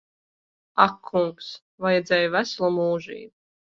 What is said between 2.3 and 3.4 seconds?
veselu mūžību.